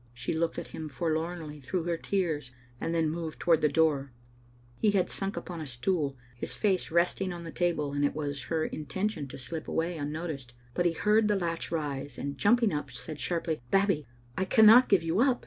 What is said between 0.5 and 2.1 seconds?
at him forlornly through her